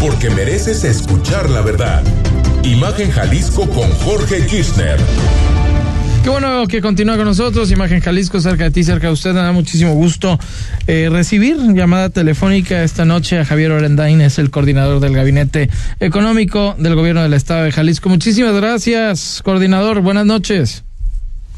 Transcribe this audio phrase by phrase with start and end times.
[0.00, 2.02] porque mereces escuchar la verdad.
[2.62, 4.98] Imagen Jalisco con Jorge Kirchner.
[6.22, 9.32] Qué bueno que continúa con nosotros, Imagen Jalisco, cerca de ti, cerca de usted.
[9.32, 10.38] Me da muchísimo gusto
[10.86, 16.74] eh, recibir llamada telefónica esta noche a Javier Orendain, es el coordinador del Gabinete Económico
[16.78, 18.08] del Gobierno del Estado de Jalisco.
[18.08, 20.00] Muchísimas gracias, coordinador.
[20.00, 20.84] Buenas noches.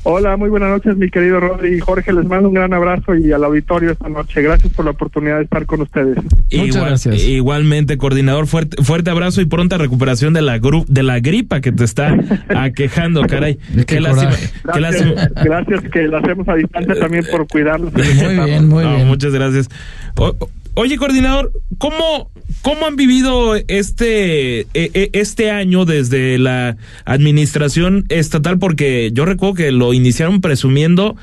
[0.03, 1.79] Hola, muy buenas noches, mi querido Rodri.
[1.79, 4.41] Jorge, les mando un gran abrazo y al auditorio esta noche.
[4.41, 6.17] Gracias por la oportunidad de estar con ustedes.
[6.51, 7.23] Muchas gracias.
[7.23, 11.71] Igualmente, coordinador, fuerte, fuerte abrazo y pronta recuperación de la gru de la gripa que
[11.71, 12.17] te está
[12.49, 13.59] aquejando, caray.
[13.87, 14.33] Qué, lástima,
[14.65, 17.93] gracias, gracias, que la hacemos a distancia también por cuidarlos.
[17.95, 19.07] Muy bien, muy bien.
[19.07, 19.69] Muchas gracias.
[20.75, 22.31] Oye, coordinador, ¿cómo,
[22.63, 28.59] cómo han vivido este, e, e, este año desde la administración estatal?
[28.59, 31.17] Porque yo recuerdo que lo iniciaron presumiendo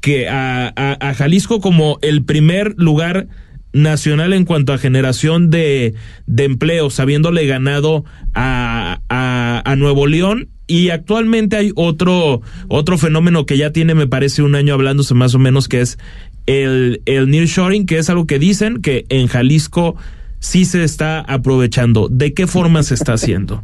[0.00, 3.28] que a, Jalisco como el primer lugar
[3.72, 5.94] nacional en cuanto a generación de,
[6.36, 10.48] empleos, habiéndole ganado a, a, a, Nuevo León.
[10.66, 15.34] Y actualmente hay otro, otro fenómeno que ya tiene, me parece, un año hablándose más
[15.34, 15.98] o menos, que es
[16.46, 19.96] el, el nearshoring, que es algo que dicen que en Jalisco
[20.38, 22.08] sí se está aprovechando.
[22.08, 23.62] ¿De qué forma se está haciendo?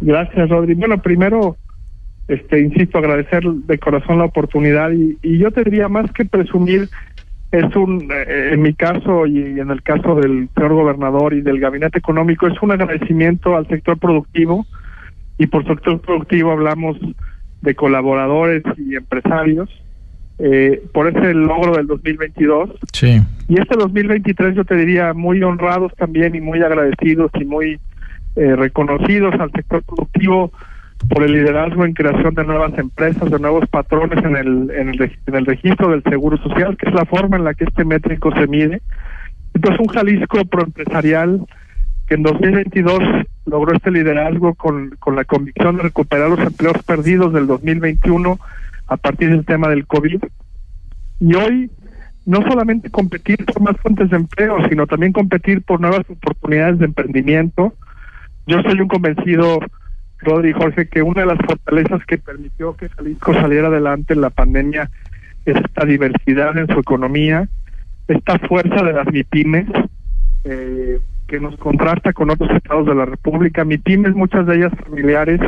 [0.00, 0.74] Gracias, Rodri.
[0.74, 1.56] Bueno, primero,
[2.26, 6.88] este, insisto, agradecer de corazón la oportunidad y, y yo te diría más que presumir,
[7.52, 11.60] es un, eh, en mi caso y en el caso del señor gobernador y del
[11.60, 14.66] gabinete económico, es un agradecimiento al sector productivo
[15.36, 16.96] y por sector productivo hablamos
[17.60, 19.68] de colaboradores y empresarios
[20.42, 22.70] eh, por ese logro del 2022.
[22.92, 23.20] Sí.
[23.48, 27.78] Y este 2023 yo te diría muy honrados también y muy agradecidos y muy
[28.36, 30.50] eh, reconocidos al sector productivo
[31.08, 35.12] por el liderazgo en creación de nuevas empresas, de nuevos patrones en el, en el,
[35.26, 38.32] en el registro del Seguro Social, que es la forma en la que este métrico
[38.34, 38.80] se mide.
[39.54, 41.40] Entonces, un Jalisco proempresarial
[42.06, 42.98] que en 2022
[43.46, 48.38] logró este liderazgo con, con la convicción de recuperar los empleos perdidos del 2021
[48.90, 50.22] a partir del tema del COVID.
[51.20, 51.70] Y hoy
[52.26, 56.86] no solamente competir por más fuentes de empleo, sino también competir por nuevas oportunidades de
[56.86, 57.72] emprendimiento.
[58.46, 59.60] Yo soy un convencido,
[60.18, 64.30] Rodri Jorge, que una de las fortalezas que permitió que Jalisco saliera adelante en la
[64.30, 64.90] pandemia
[65.46, 67.48] es esta diversidad en su economía,
[68.08, 69.66] esta fuerza de las MIPIMES,
[70.44, 73.64] eh, que nos contrasta con otros estados de la República.
[73.64, 75.40] MIPIMES, muchas de ellas familiares,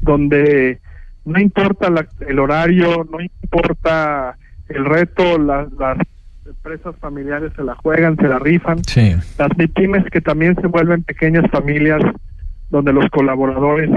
[0.00, 0.80] donde
[1.24, 1.88] no importa
[2.26, 4.36] el horario, no importa
[4.68, 5.98] el reto, las, las
[6.46, 8.82] empresas familiares se la juegan, se la rifan.
[8.84, 9.14] Sí.
[9.38, 12.02] Las MIPIMES que también se vuelven pequeñas familias
[12.70, 13.90] donde los colaboradores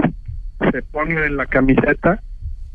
[0.72, 2.20] se ponen en la camiseta.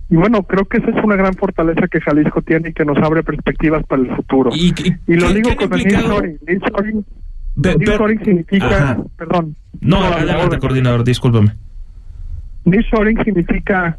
[0.10, 2.98] Y bueno, creo que esa es una gran fortaleza que Jalisco tiene y que nos
[2.98, 4.50] abre perspectivas para el futuro.
[4.54, 4.74] Y,
[5.08, 7.06] y, lo digo con el nearshoring.
[7.56, 9.56] Nearshoring significa, perdón.
[9.80, 11.56] No, adelante, coordinador, discúlpame.
[12.66, 13.98] Nearshoring significa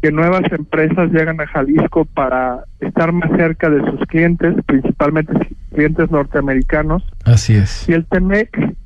[0.00, 5.32] que nuevas empresas llegan a Jalisco para estar más cerca de sus clientes, principalmente
[5.72, 7.02] clientes norteamericanos.
[7.24, 7.88] Así es.
[7.88, 8.76] Y el TEMEC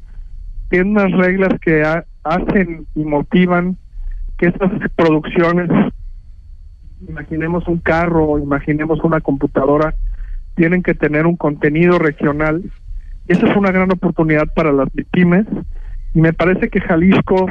[0.71, 1.83] tiene unas reglas que
[2.25, 3.77] hacen y motivan
[4.39, 5.69] que estas producciones,
[7.07, 9.95] imaginemos un carro, imaginemos una computadora,
[10.55, 12.63] tienen que tener un contenido regional.
[13.29, 15.47] Esa es una gran oportunidad para las pymes.
[16.15, 17.51] Y me parece que Jalisco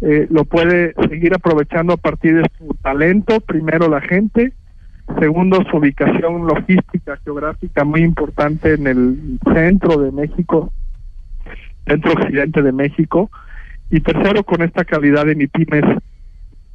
[0.00, 4.52] eh, lo puede seguir aprovechando a partir de su talento, primero la gente,
[5.18, 10.72] segundo su ubicación logística, geográfica muy importante en el centro de México,
[11.86, 13.30] centro occidente de México,
[13.90, 15.84] y tercero con esta calidad de MIPIMES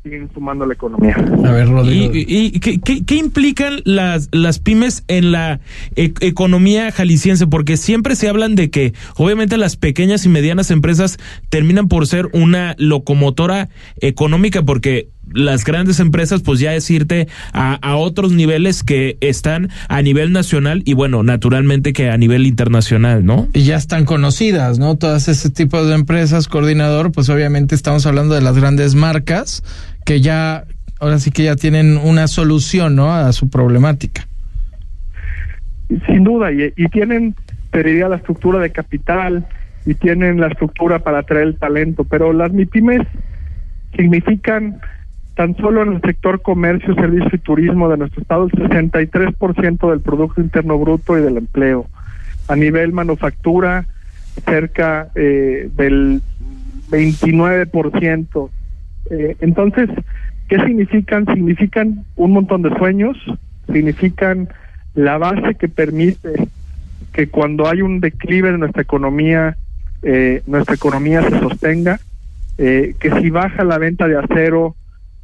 [0.03, 1.15] siguen sumando la economía.
[1.15, 2.13] A ver, Rodrigo.
[2.13, 5.61] ¿Y, y qué, qué, qué, implican las, las pymes en la
[5.95, 7.47] e economía jalisciense?
[7.47, 11.19] Porque siempre se hablan de que obviamente las pequeñas y medianas empresas
[11.49, 13.69] terminan por ser una locomotora
[14.01, 19.69] económica porque las grandes empresas, pues ya es irte a, a, otros niveles que están
[19.87, 23.47] a nivel nacional y bueno, naturalmente que a nivel internacional, ¿no?
[23.53, 24.95] Y ya están conocidas, ¿no?
[24.95, 29.63] Todas ese tipo de empresas, coordinador, pues obviamente estamos hablando de las grandes marcas
[30.05, 30.65] que ya,
[30.99, 33.13] ahora sí que ya tienen una solución, ¿no?
[33.13, 34.27] A su problemática.
[36.07, 37.35] Sin duda, y, y tienen,
[37.71, 39.45] te diría, la estructura de capital
[39.85, 43.01] y tienen la estructura para atraer el talento, pero las MIPIMES
[43.95, 44.79] significan
[45.35, 50.01] tan solo en el sector comercio, servicio y turismo de nuestro estado el 63% del
[50.01, 51.87] Producto Interno Bruto y del empleo.
[52.47, 53.85] A nivel manufactura,
[54.45, 56.21] cerca eh, del
[56.89, 58.49] 29%.
[59.09, 59.89] Eh, entonces,
[60.47, 61.25] ¿qué significan?
[61.25, 63.17] Significan un montón de sueños,
[63.71, 64.49] significan
[64.95, 66.47] la base que permite
[67.11, 69.57] que cuando hay un declive de nuestra economía
[70.03, 71.99] eh, nuestra economía se sostenga,
[72.57, 74.75] eh, que si baja la venta de acero,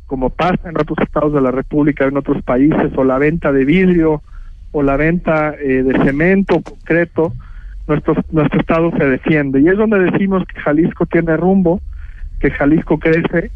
[0.07, 3.65] como pasa en otros estados de la República, en otros países, o la venta de
[3.65, 4.23] vidrio,
[4.71, 7.33] o la venta eh, de cemento concreto,
[7.87, 9.59] nuestro, nuestro estado se defiende.
[9.59, 11.81] Y es donde decimos que Jalisco tiene rumbo,
[12.39, 13.51] que Jalisco crece,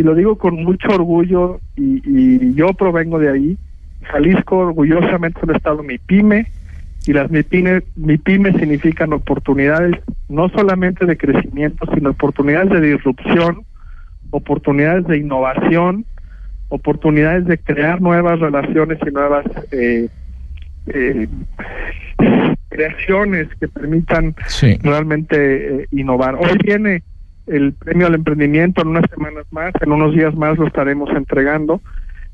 [0.00, 3.58] y lo digo con mucho orgullo, y, y yo provengo de ahí.
[4.04, 6.46] Jalisco orgullosamente es un estado mi pyme,
[7.06, 9.96] y las MIPIMES, MIPIMES significan oportunidades
[10.28, 13.62] no solamente de crecimiento, sino oportunidades de disrupción,
[14.30, 16.04] oportunidades de innovación,
[16.68, 20.08] oportunidades de crear nuevas relaciones y nuevas eh,
[20.86, 21.28] eh,
[22.68, 24.78] creaciones que permitan Sí.
[24.82, 25.36] realmente
[25.82, 26.36] eh, innovar.
[26.36, 27.02] Hoy viene
[27.46, 31.80] el premio al emprendimiento en unas semanas más, en unos días más lo estaremos entregando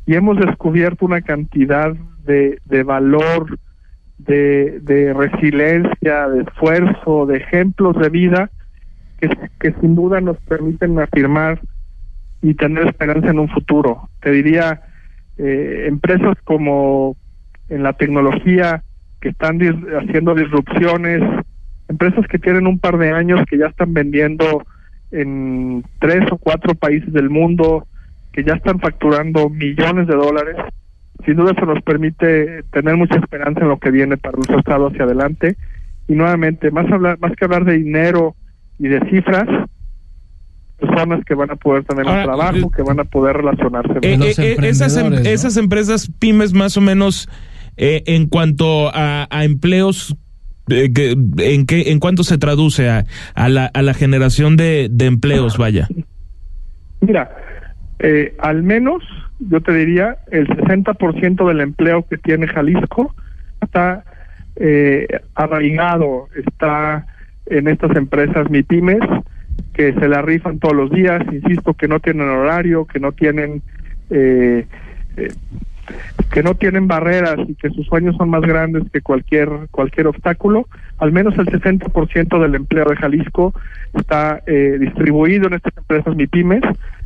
[0.06, 1.94] y hemos descubierto una cantidad
[2.24, 3.58] de, de valor,
[4.18, 8.50] de, de resiliencia, de esfuerzo, de ejemplos de vida
[9.18, 9.28] que,
[9.60, 11.60] que sin duda nos permiten afirmar
[12.42, 14.08] y tener esperanza en un futuro.
[14.20, 14.82] Te diría,
[15.38, 17.16] eh, empresas como
[17.68, 18.82] en la tecnología
[19.20, 19.58] que están
[19.98, 21.22] haciendo disrupciones,
[21.88, 24.64] empresas que tienen un par de años que ya están vendiendo
[25.20, 27.86] en tres o cuatro países del mundo,
[28.32, 30.56] que ya están facturando millones de dólares.
[31.24, 34.88] Sin duda eso nos permite tener mucha esperanza en lo que viene para nuestro estado
[34.88, 35.56] hacia adelante.
[36.08, 38.36] Y nuevamente, más hablar, más que hablar de dinero
[38.78, 39.48] y de cifras,
[40.78, 43.94] personas que van a poder tener Ahora, un trabajo, eh, que van a poder relacionarse.
[44.02, 47.28] Eh, Los eh, eh, esas, em- esas empresas pymes más o menos
[47.76, 50.14] eh, en cuanto a, a empleos
[50.68, 50.90] eh,
[51.38, 53.04] en qué en cuánto se traduce a,
[53.34, 55.88] a la a la generación de, de empleos vaya
[57.00, 57.30] Mira,
[57.98, 59.02] eh, al menos
[59.38, 63.14] yo te diría el 60% del empleo que tiene Jalisco
[63.60, 64.04] está
[64.56, 67.06] eh, arraigado, está
[67.46, 69.00] en estas empresas MIPIMES
[69.72, 73.62] que se la rifan todos los días, insisto, que no tienen horario, que no tienen
[74.10, 74.66] eh,
[75.16, 75.28] eh,
[76.32, 80.68] que no tienen barreras y que sus sueños son más grandes que cualquier cualquier obstáculo.
[80.98, 83.54] Al menos el 60% del empleo de Jalisco
[83.94, 86.62] está eh, distribuido en estas empresas MIPIMES,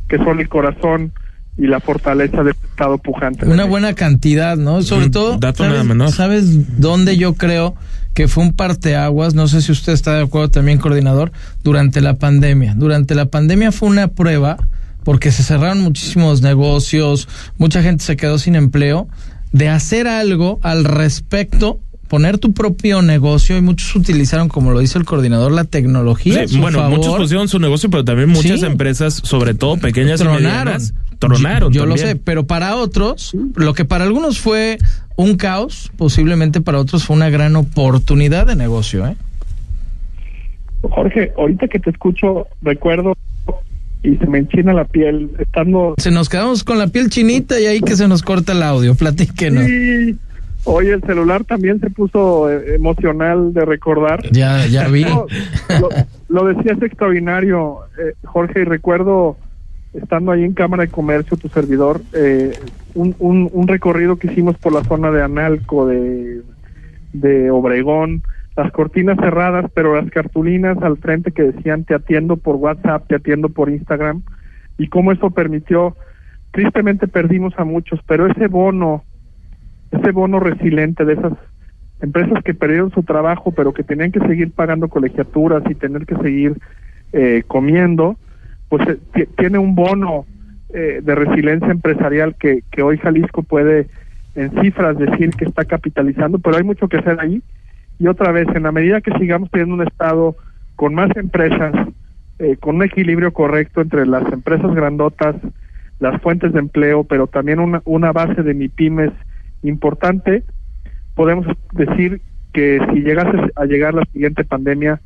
[0.07, 1.11] que son el corazón
[1.57, 3.45] y la fortaleza del Estado pujante.
[3.45, 4.81] Una buena cantidad, ¿no?
[4.81, 6.11] Sobre Un todo, dato ¿sabes, nada menor.
[6.11, 7.75] ¿sabes dónde yo creo
[8.13, 9.35] que fue un parteaguas?
[9.35, 11.31] No sé si usted está de acuerdo también, coordinador,
[11.63, 12.73] durante la pandemia.
[12.75, 14.57] Durante la pandemia fue una prueba
[15.03, 17.27] porque se cerraron muchísimos negocios,
[17.57, 19.07] mucha gente se quedó sin empleo,
[19.51, 24.99] de hacer algo al respecto poner tu propio negocio y muchos utilizaron, como lo dice
[24.99, 26.45] el coordinador, la tecnología.
[26.45, 26.97] Sí, bueno favor.
[26.97, 28.65] muchos pusieron su negocio pero también muchas Sí.
[28.65, 30.43] empresas sobre todo pequeñas y tronaron.
[30.43, 34.77] medianas tronaron Yo, yo lo sé, pero para otros, lo que para algunos fue
[35.15, 39.15] un caos, posiblemente para otros fue una gran oportunidad de negocio, ¿eh?
[40.81, 43.13] Jorge, ahorita que te escucho, recuerdo
[44.03, 47.65] y se me enchina la piel estando Se nos quedamos con la piel chinita y
[47.65, 49.65] ahí que se nos corta el audio, platíquenos.
[49.65, 50.17] Sí.
[50.63, 54.21] Oye, el celular también se puso eh, emocional de recordar.
[54.31, 55.05] Ya, ya vi.
[55.05, 55.25] No,
[55.79, 55.89] lo,
[56.29, 59.37] lo decías extraordinario, eh, Jorge, y recuerdo,
[59.93, 62.53] estando ahí en Cámara de Comercio, tu servidor, eh,
[62.93, 66.41] un, un, un recorrido que hicimos por la zona de Analco, de,
[67.13, 68.21] de Obregón,
[68.63, 73.15] las cortinas cerradas, pero las cartulinas al frente que decían te atiendo por WhatsApp, te
[73.15, 74.21] atiendo por Instagram,
[74.77, 75.95] y cómo eso permitió,
[76.51, 79.03] tristemente perdimos a muchos, pero ese bono,
[79.91, 81.33] ese bono resiliente de esas
[82.01, 86.15] empresas que perdieron su trabajo, pero que tenían que seguir pagando colegiaturas y tener que
[86.15, 86.57] seguir
[87.13, 88.17] eh, comiendo,
[88.69, 90.25] pues eh, ti- tiene un bono
[90.73, 93.87] eh, de resiliencia empresarial que, que hoy Jalisco puede
[94.35, 97.41] en cifras decir que está capitalizando, pero hay mucho que hacer ahí.
[98.01, 100.35] Y otra vez, en la medida que sigamos teniendo un Estado
[100.75, 101.71] con más empresas,
[102.39, 105.35] eh, con un equilibrio correcto entre las empresas grandotas,
[105.99, 109.11] las fuentes de empleo, pero también una, una base de MIPIMES
[109.61, 110.43] importante,
[111.13, 112.21] podemos decir
[112.53, 114.99] que si llegase a llegar la siguiente pandemia,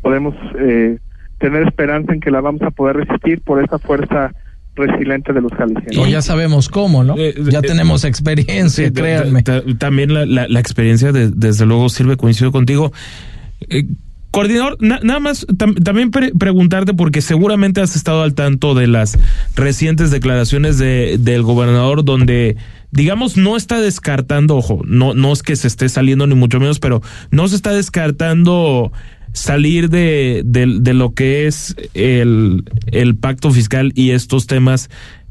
[0.00, 0.98] podemos eh,
[1.40, 4.32] tener esperanza en que la vamos a poder resistir por esa fuerza
[4.80, 6.08] resiliente de los jaliscienses.
[6.10, 7.14] ya sabemos cómo, ¿no?
[7.16, 9.42] Eh, Ya eh, tenemos experiencia, Sí, ta- créanme.
[9.42, 12.92] ta- ta- también la, la- la experiencia, de- desde luego, sirve, coincido contigo.
[13.68, 13.84] Eh,
[14.30, 18.86] coordinador, na- nada más tam- también pre- preguntarte, porque seguramente has estado al tanto de
[18.86, 19.18] las
[19.56, 22.56] recientes declaraciones de, del gobernador, donde,
[22.92, 26.78] digamos, no está descartando, ojo, no, no es que se esté saliendo ni mucho menos,
[26.78, 28.92] pero no se está descartando
[29.32, 34.90] salir de, de, de lo que es el, el pacto fiscal y estos temas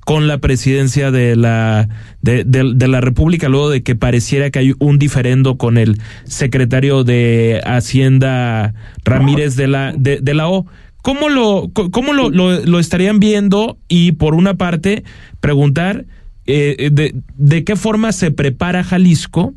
[0.09, 1.87] con la presidencia de la
[2.21, 7.03] de, de, la República luego de que pareciera que hay un diferendo con el secretario
[7.03, 8.73] de Hacienda
[9.05, 10.65] Ramírez de la de, de la O.
[11.03, 15.03] ¿Cómo lo cómo lo, lo, estarían viendo y por una parte
[15.41, 16.05] preguntar
[16.47, 19.53] eh, de, de qué forma se prepara Jalisco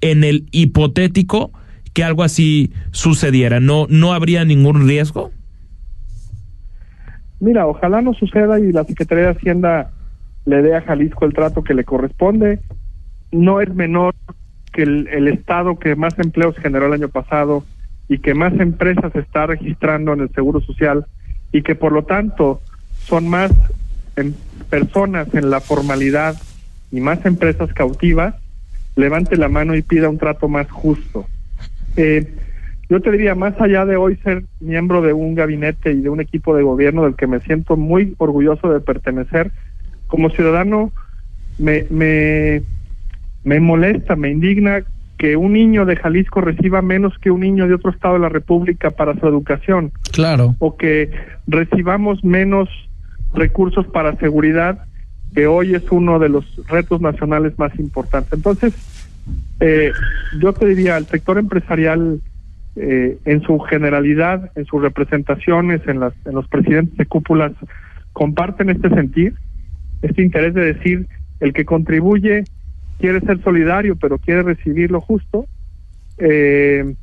[0.00, 1.50] en el hipotético
[1.96, 3.58] que algo así sucediera?
[3.58, 5.30] ¿No, no habría ningún riesgo?
[7.40, 9.92] Mira, ojalá no suceda y la Secretaría de Hacienda
[10.44, 12.60] le dé a Jalisco el trato que le corresponde.
[13.32, 14.14] No es menor
[14.74, 17.64] que el, Estado que más empleos generó el año pasado
[18.10, 21.06] y que más empresas está registrando en el Seguro Social
[21.50, 22.60] y que por lo tanto
[23.04, 23.52] son más
[24.16, 24.34] en
[24.68, 26.36] personas en la formalidad
[26.92, 28.34] y más empresas cautivas,
[28.96, 31.26] levante la mano y pida un trato más justo.
[31.96, 32.26] Eh,
[32.88, 36.20] yo te diría, más allá de hoy ser miembro de un gabinete y de un
[36.20, 39.50] equipo de gobierno del que me siento muy orgulloso de pertenecer,
[40.06, 40.92] como ciudadano
[41.58, 42.62] me, me,
[43.42, 44.84] me molesta, me indigna
[45.18, 48.28] que un niño de Jalisco reciba menos que un niño de otro estado de la
[48.28, 49.92] República para su educación.
[50.12, 50.54] Claro.
[50.58, 51.10] O que
[51.46, 52.68] recibamos menos
[53.34, 54.84] recursos para seguridad,
[55.34, 58.32] que hoy es uno de los retos nacionales más importantes.
[58.32, 58.74] Entonces,
[59.60, 59.92] eh,
[60.40, 62.20] yo te diría, el sector empresarial
[62.76, 67.52] eh, en su generalidad, en sus representaciones, en, las, en los presidentes de cúpulas,
[68.12, 69.34] comparten este sentir,
[70.02, 71.06] este interés de decir,
[71.40, 72.44] el que contribuye
[72.98, 75.46] quiere ser solidario, pero quiere recibir lo justo.
[76.18, 76.94] Eh,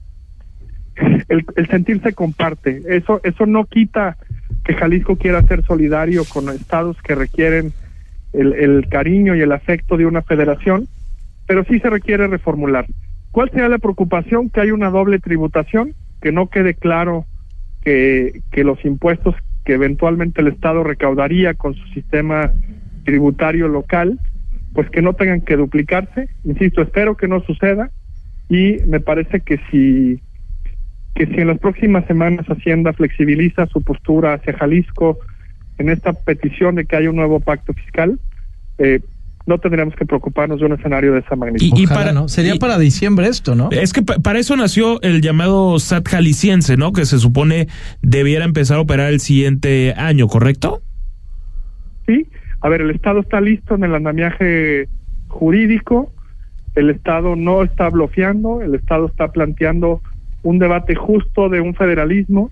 [1.27, 2.81] el, el sentir se comparte.
[2.87, 4.17] Eso, eso no quita
[4.63, 7.73] que Jalisco quiera ser solidario con estados que requieren
[8.31, 10.87] el, el cariño y el afecto de una federación,
[11.45, 12.85] pero sí se requiere reformular.
[13.31, 14.49] ¿Cuál sería la preocupación?
[14.49, 17.25] Que hay una doble tributación, que no quede claro
[17.81, 19.35] que, que los impuestos
[19.65, 22.51] que eventualmente el Estado recaudaría con su sistema
[23.05, 24.19] tributario local,
[24.73, 26.29] pues que no tengan que duplicarse.
[26.43, 27.91] Insisto, espero que no suceda
[28.49, 30.19] y me parece que si
[31.15, 35.19] que si en las próximas semanas Hacienda flexibiliza su postura hacia Jalisco
[35.77, 38.19] en esta petición de que haya un nuevo pacto fiscal,
[38.79, 38.99] eh,
[39.45, 41.77] no tendríamos que preocuparnos de un escenario de esa magnitud.
[41.77, 42.29] Y, para, ¿no?
[42.29, 43.69] Sería para diciembre esto, ¿no?
[43.71, 46.93] Es que para eso nació el llamado SAT jalisciense, ¿no?
[46.93, 47.67] Que se supone
[48.01, 50.81] debiera empezar a operar el siguiente año, ¿correcto?
[52.07, 52.27] Sí.
[52.61, 54.87] A ver, el Estado está listo en el andamiaje
[55.27, 56.11] jurídico,
[56.75, 60.01] el Estado no está bloqueando, el Estado está planteando
[60.43, 62.51] un debate justo de un federalismo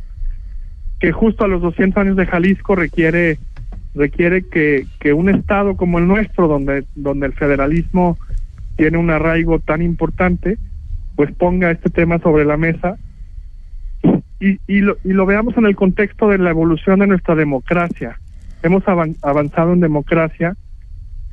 [0.99, 3.39] que justo a los 200 años de Jalisco requiere
[3.93, 8.17] requiere que, que un estado como el nuestro, donde, donde el federalismo
[8.77, 10.57] tiene un arraigo tan importante,
[11.15, 12.97] pues ponga este tema sobre la mesa
[14.39, 18.19] y, y, lo, y lo veamos en el contexto de la evolución de nuestra democracia.
[18.63, 20.55] Hemos avanzado en democracia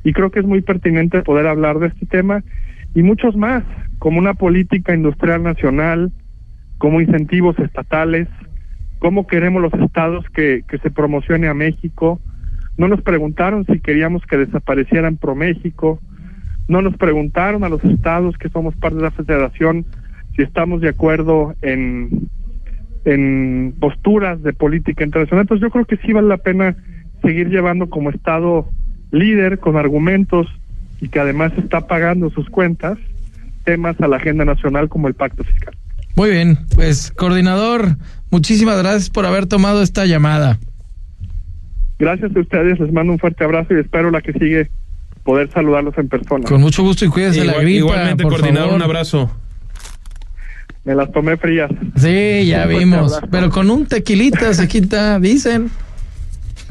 [0.03, 2.43] y creo que es muy pertinente poder hablar de este tema
[2.93, 3.63] y muchos más,
[3.99, 6.11] como una política industrial nacional,
[6.77, 8.27] como incentivos estatales,
[8.99, 12.19] cómo queremos los estados que, que se promocione a México,
[12.79, 15.99] no nos preguntaron si queríamos que desaparecieran ProMéxico.
[16.69, 19.85] No nos preguntaron a los estados que somos parte de la federación
[20.33, 22.29] si estamos de acuerdo en,
[23.03, 25.41] en posturas de política internacional.
[25.41, 26.77] Entonces yo creo que sí vale la pena
[27.21, 28.69] seguir llevando como estado
[29.11, 30.47] líder con argumentos
[31.01, 32.97] y que además está pagando sus cuentas
[33.65, 35.75] temas a la agenda nacional como el pacto fiscal.
[36.15, 37.97] Muy bien, pues coordinador,
[38.31, 40.59] muchísimas gracias por haber tomado esta llamada.
[41.99, 44.69] Gracias a ustedes, les mando un fuerte abrazo y espero la que sigue
[45.23, 46.45] poder saludarlos en persona.
[46.47, 47.69] Con mucho gusto y cuídense la gripa.
[47.69, 49.29] Igualmente, coordinador, un abrazo.
[50.85, 51.69] Me las tomé frías.
[51.97, 53.19] Sí, ya vimos.
[53.29, 55.69] Pero con un tequilita se quita, dicen.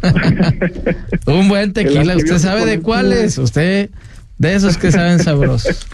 [1.27, 2.17] un buen tequila.
[2.17, 3.37] ¿Usted sabe de cuáles?
[3.37, 3.91] Usted,
[4.39, 5.87] de esos que saben sabrosos.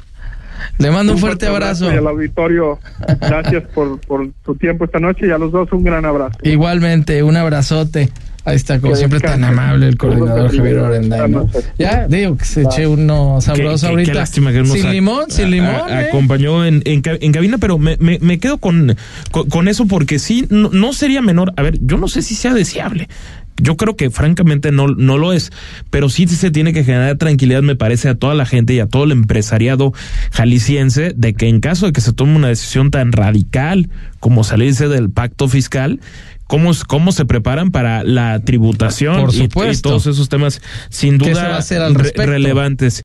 [0.79, 1.93] Le mando un, fuerte, abrazo.
[1.93, 2.79] Y al auditorio,
[3.21, 6.39] gracias por, por su tiempo esta noche y a los dos un gran abrazo.
[6.43, 8.11] Igualmente, un abrazote.
[8.47, 11.49] Ahí está, como siempre, tan amable el coordinador Javier Orendain.
[11.79, 14.13] Ya, digo que se eche uno sabroso ahorita.
[14.13, 15.89] Qué lástima que Sin limón, sin limón.
[15.89, 16.09] ¿eh?
[16.09, 18.97] Acompañó en, en, en, cabina, pero me, me, me quedo con,
[19.31, 21.55] con, con, eso porque sí, no, no sería menor.
[21.57, 23.09] A ver, yo no sé si sea deseable.
[23.57, 25.53] Yo creo que francamente no, no lo es,
[25.91, 28.87] pero sí se tiene que generar tranquilidad, me parece, a toda la gente y a
[28.87, 29.93] todo el empresariado
[30.33, 33.89] jalisciense de que en caso de que se tome una decisión tan radical
[34.21, 36.01] como salirse del pacto fiscal,
[36.47, 41.29] cómo, cómo se preparan para la tributación Por y, y, todos esos temas sin duda
[41.29, 43.03] ¿Qué se va a hacer al re relevantes.